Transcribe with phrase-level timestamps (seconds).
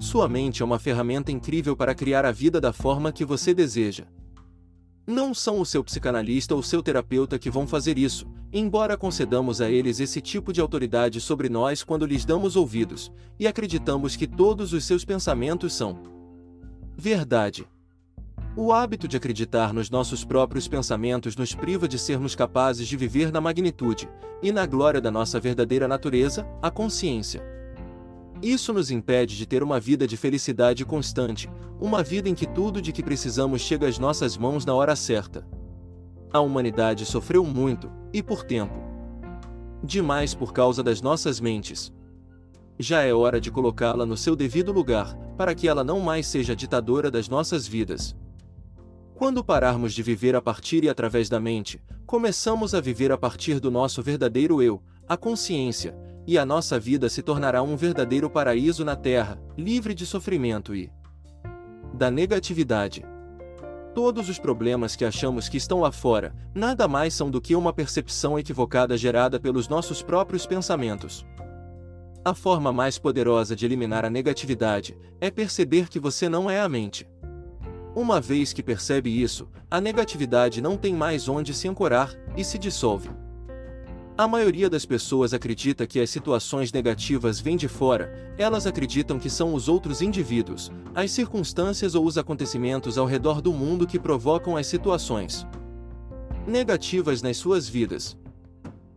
[0.00, 4.04] Sua mente é uma ferramenta incrível para criar a vida da forma que você deseja.
[5.04, 9.68] Não são o seu psicanalista ou seu terapeuta que vão fazer isso, embora concedamos a
[9.68, 14.72] eles esse tipo de autoridade sobre nós quando lhes damos ouvidos, e acreditamos que todos
[14.72, 15.98] os seus pensamentos são
[16.96, 17.66] verdade.
[18.54, 23.32] O hábito de acreditar nos nossos próprios pensamentos nos priva de sermos capazes de viver
[23.32, 24.08] na magnitude
[24.42, 27.57] e na glória da nossa verdadeira natureza, a consciência.
[28.42, 31.50] Isso nos impede de ter uma vida de felicidade constante,
[31.80, 35.46] uma vida em que tudo de que precisamos chega às nossas mãos na hora certa.
[36.32, 38.74] A humanidade sofreu muito, e por tempo.
[39.82, 41.92] Demais por causa das nossas mentes.
[42.78, 46.54] Já é hora de colocá-la no seu devido lugar, para que ela não mais seja
[46.54, 48.14] ditadora das nossas vidas.
[49.16, 53.58] Quando pararmos de viver a partir e através da mente, começamos a viver a partir
[53.58, 55.92] do nosso verdadeiro eu, a consciência,
[56.28, 60.92] e a nossa vida se tornará um verdadeiro paraíso na Terra, livre de sofrimento e
[61.94, 63.02] da negatividade.
[63.94, 67.72] Todos os problemas que achamos que estão lá fora, nada mais são do que uma
[67.72, 71.24] percepção equivocada gerada pelos nossos próprios pensamentos.
[72.22, 76.68] A forma mais poderosa de eliminar a negatividade é perceber que você não é a
[76.68, 77.08] mente.
[77.96, 82.58] Uma vez que percebe isso, a negatividade não tem mais onde se ancorar e se
[82.58, 83.08] dissolve.
[84.18, 89.30] A maioria das pessoas acredita que as situações negativas vêm de fora, elas acreditam que
[89.30, 94.56] são os outros indivíduos, as circunstâncias ou os acontecimentos ao redor do mundo que provocam
[94.56, 95.46] as situações
[96.48, 98.18] negativas nas suas vidas.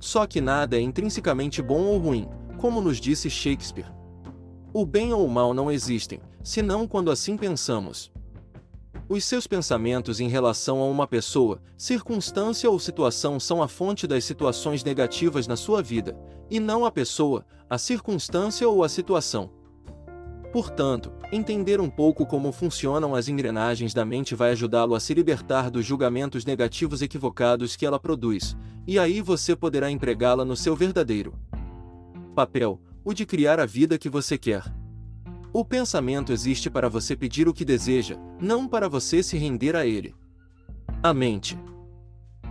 [0.00, 2.26] Só que nada é intrinsecamente bom ou ruim,
[2.56, 3.92] como nos disse Shakespeare.
[4.72, 8.10] O bem ou o mal não existem, senão quando assim pensamos.
[9.08, 14.24] Os seus pensamentos em relação a uma pessoa, circunstância ou situação são a fonte das
[14.24, 16.16] situações negativas na sua vida,
[16.50, 19.50] e não a pessoa, a circunstância ou a situação.
[20.52, 25.70] Portanto, entender um pouco como funcionam as engrenagens da mente vai ajudá-lo a se libertar
[25.70, 31.34] dos julgamentos negativos equivocados que ela produz, e aí você poderá empregá-la no seu verdadeiro
[32.34, 34.64] papel, o de criar a vida que você quer.
[35.54, 39.84] O pensamento existe para você pedir o que deseja, não para você se render a
[39.84, 40.14] ele.
[41.02, 41.58] A mente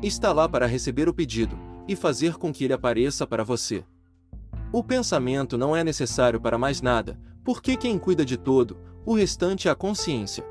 [0.00, 3.84] está lá para receber o pedido e fazer com que ele apareça para você.
[4.72, 9.66] O pensamento não é necessário para mais nada, porque quem cuida de todo, o restante
[9.66, 10.44] é a consciência.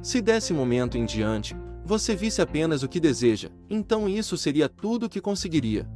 [0.00, 5.06] Se desse momento em diante, você visse apenas o que deseja, então isso seria tudo
[5.06, 5.88] o que conseguiria.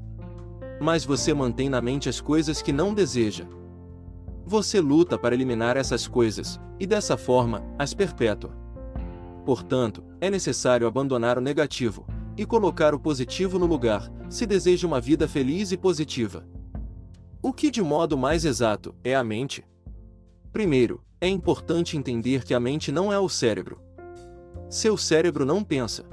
[0.81, 3.47] Mas você mantém na mente as coisas que não deseja,
[4.47, 8.51] você luta para eliminar essas coisas, e dessa forma, as perpétua.
[9.45, 12.07] Portanto, é necessário abandonar o negativo
[12.37, 16.47] e colocar o positivo no lugar, se deseja uma vida feliz e positiva.
[17.41, 19.65] O que, de modo mais exato, é a mente?
[20.53, 23.81] Primeiro, é importante entender que a mente não é o cérebro.
[24.69, 26.05] Seu cérebro não pensa.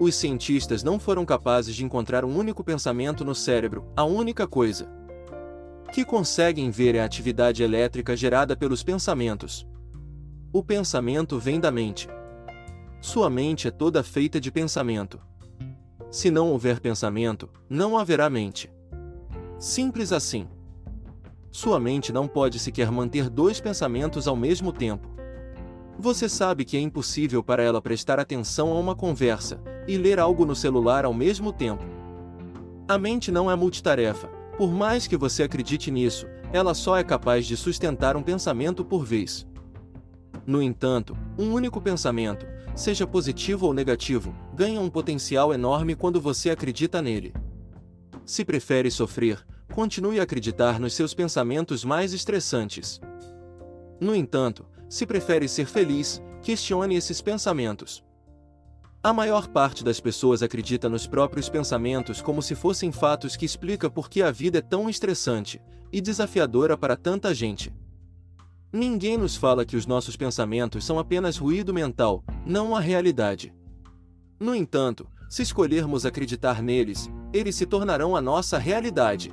[0.00, 4.97] Os cientistas não foram capazes de encontrar um único pensamento no cérebro, a única coisa
[5.92, 9.66] que conseguem ver é a atividade elétrica gerada pelos pensamentos.
[10.52, 12.08] O pensamento vem da mente.
[13.00, 15.20] Sua mente é toda feita de pensamento.
[16.10, 18.70] Se não houver pensamento, não haverá mente.
[19.58, 20.48] Simples assim.
[21.50, 25.08] Sua mente não pode sequer manter dois pensamentos ao mesmo tempo.
[25.98, 30.46] Você sabe que é impossível para ela prestar atenção a uma conversa e ler algo
[30.46, 31.82] no celular ao mesmo tempo.
[32.86, 37.46] A mente não é multitarefa, por mais que você acredite nisso, ela só é capaz
[37.46, 39.46] de sustentar um pensamento por vez.
[40.44, 42.44] No entanto, um único pensamento,
[42.74, 47.32] seja positivo ou negativo, ganha um potencial enorme quando você acredita nele.
[48.24, 53.00] Se prefere sofrer, continue a acreditar nos seus pensamentos mais estressantes.
[54.00, 58.02] No entanto, se prefere ser feliz, questione esses pensamentos.
[59.08, 63.88] A maior parte das pessoas acredita nos próprios pensamentos como se fossem fatos que explica
[63.88, 67.72] por que a vida é tão estressante e desafiadora para tanta gente.
[68.70, 73.50] Ninguém nos fala que os nossos pensamentos são apenas ruído mental, não a realidade.
[74.38, 79.32] No entanto, se escolhermos acreditar neles, eles se tornarão a nossa realidade.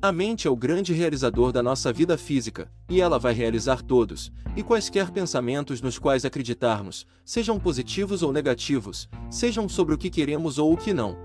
[0.00, 4.30] A mente é o grande realizador da nossa vida física, e ela vai realizar todos,
[4.54, 10.56] e quaisquer pensamentos nos quais acreditarmos, sejam positivos ou negativos, sejam sobre o que queremos
[10.56, 11.16] ou o que não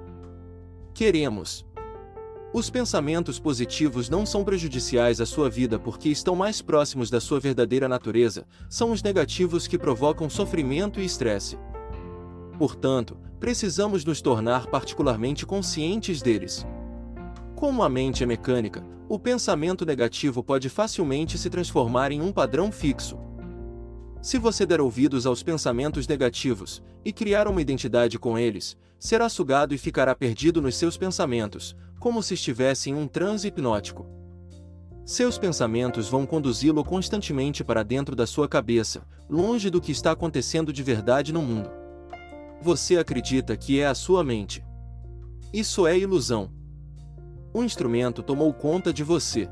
[0.91, 1.63] queremos.
[2.51, 7.39] Os pensamentos positivos não são prejudiciais à sua vida porque estão mais próximos da sua
[7.39, 11.59] verdadeira natureza, são os negativos que provocam sofrimento e estresse.
[12.57, 16.65] Portanto, precisamos nos tornar particularmente conscientes deles.
[17.63, 22.69] Como a mente é mecânica, o pensamento negativo pode facilmente se transformar em um padrão
[22.69, 23.17] fixo.
[24.21, 29.73] Se você der ouvidos aos pensamentos negativos e criar uma identidade com eles, será sugado
[29.73, 34.05] e ficará perdido nos seus pensamentos, como se estivesse em um transe hipnótico.
[35.05, 40.73] Seus pensamentos vão conduzi-lo constantemente para dentro da sua cabeça, longe do que está acontecendo
[40.73, 41.71] de verdade no mundo.
[42.61, 44.61] Você acredita que é a sua mente.
[45.53, 46.61] Isso é ilusão.
[47.53, 49.47] O instrumento tomou conta de você.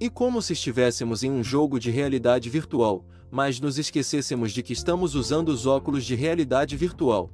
[0.00, 4.72] E como se estivéssemos em um jogo de realidade virtual, mas nos esquecêssemos de que
[4.72, 7.30] estamos usando os óculos de realidade virtual.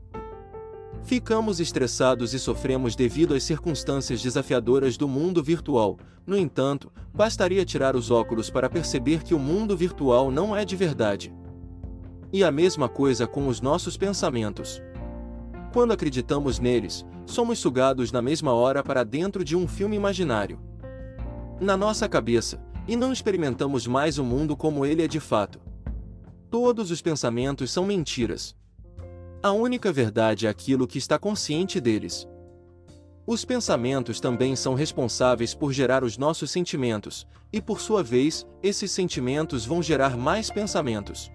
[1.02, 5.98] Ficamos estressados e sofremos devido às circunstâncias desafiadoras do mundo virtual.
[6.26, 10.76] No entanto, bastaria tirar os óculos para perceber que o mundo virtual não é de
[10.76, 11.34] verdade.
[12.30, 14.82] E a mesma coisa com os nossos pensamentos.
[15.72, 20.60] Quando acreditamos neles, somos sugados na mesma hora para dentro de um filme imaginário.
[21.60, 25.60] Na nossa cabeça, e não experimentamos mais o mundo como ele é de fato.
[26.50, 28.56] Todos os pensamentos são mentiras.
[29.42, 32.28] A única verdade é aquilo que está consciente deles.
[33.26, 38.90] Os pensamentos também são responsáveis por gerar os nossos sentimentos, e por sua vez, esses
[38.90, 41.30] sentimentos vão gerar mais pensamentos.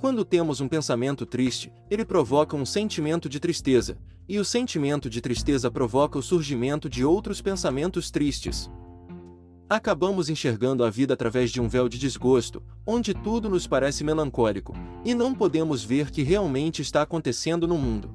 [0.00, 3.96] Quando temos um pensamento triste, ele provoca um sentimento de tristeza,
[4.28, 8.70] e o sentimento de tristeza provoca o surgimento de outros pensamentos tristes.
[9.70, 14.74] Acabamos enxergando a vida através de um véu de desgosto, onde tudo nos parece melancólico,
[15.04, 18.14] e não podemos ver que realmente está acontecendo no mundo.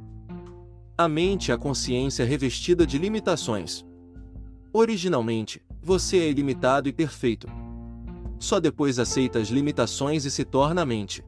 [0.98, 3.84] A mente é a consciência revestida de limitações.
[4.72, 7.48] Originalmente, você é ilimitado e perfeito.
[8.40, 11.24] Só depois aceita as limitações e se torna a mente.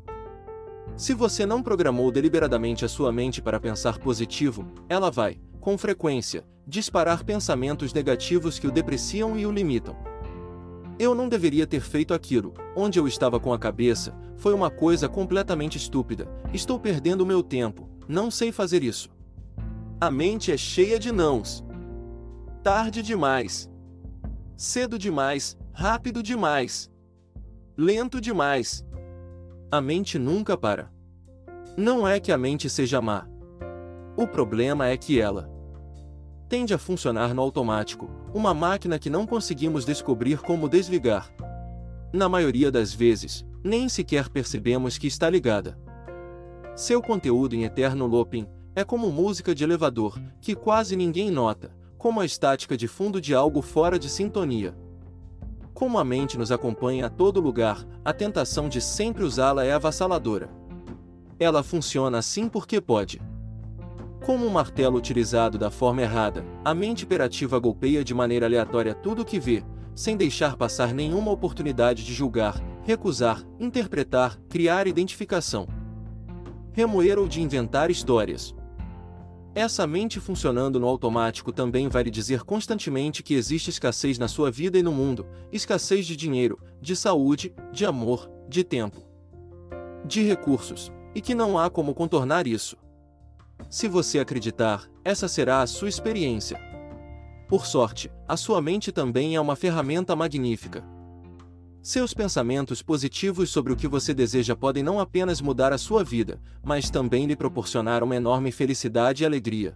[0.98, 6.46] Se você não programou deliberadamente a sua mente para pensar positivo, ela vai, com frequência,
[6.66, 9.98] disparar pensamentos negativos que o depreciam e o limitam.
[10.98, 15.10] Eu não deveria ter feito aquilo, onde eu estava com a cabeça, foi uma coisa
[15.10, 19.10] completamente estúpida, estou perdendo meu tempo, não sei fazer isso.
[20.00, 21.62] A mente é cheia de nãos.
[22.64, 23.70] Tarde demais.
[24.56, 26.90] Cedo demais, rápido demais.
[27.78, 28.86] Lento demais.
[29.72, 30.92] A mente nunca para.
[31.76, 33.28] Não é que a mente seja má.
[34.16, 35.50] O problema é que ela
[36.48, 41.34] tende a funcionar no automático, uma máquina que não conseguimos descobrir como desligar.
[42.14, 45.78] Na maioria das vezes, nem sequer percebemos que está ligada.
[46.76, 52.22] Seu conteúdo em eterno looping é como música de elevador, que quase ninguém nota, como
[52.22, 54.78] a estática de fundo de algo fora de sintonia.
[55.76, 60.50] Como a mente nos acompanha a todo lugar, a tentação de sempre usá-la é avassaladora.
[61.38, 63.22] Ela funciona assim porque pode.
[64.26, 69.24] Como um martelo utilizado da forma errada, a mente imperativa golpeia de maneira aleatória tudo
[69.24, 75.68] o que vê, sem deixar passar nenhuma oportunidade de julgar, recusar, interpretar, criar identificação,
[76.72, 78.56] remoer ou de inventar histórias.
[79.56, 84.52] Essa mente funcionando no automático também vai lhe dizer constantemente que existe escassez na sua
[84.52, 89.02] vida e no mundo, escassez de dinheiro, de saúde, de amor, de tempo,
[90.06, 92.76] de recursos, e que não há como contornar isso.
[93.70, 96.60] Se você acreditar, essa será a sua experiência.
[97.48, 100.84] Por sorte, a sua mente também é uma ferramenta magnífica.
[101.88, 106.42] Seus pensamentos positivos sobre o que você deseja podem não apenas mudar a sua vida,
[106.64, 109.76] mas também lhe proporcionar uma enorme felicidade e alegria.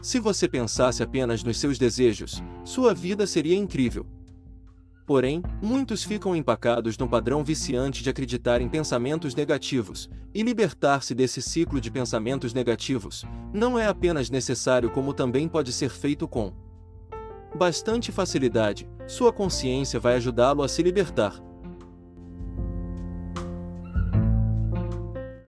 [0.00, 4.06] Se você pensasse apenas nos seus desejos, sua vida seria incrível.
[5.04, 11.42] Porém, muitos ficam empacados no padrão viciante de acreditar em pensamentos negativos, e libertar-se desse
[11.42, 16.52] ciclo de pensamentos negativos não é apenas necessário, como também pode ser feito com
[17.52, 18.88] bastante facilidade.
[19.10, 21.34] Sua consciência vai ajudá-lo a se libertar.